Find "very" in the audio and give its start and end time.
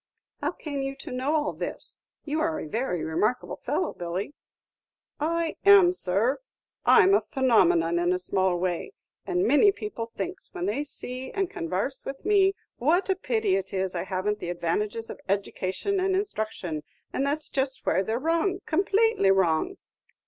2.67-3.03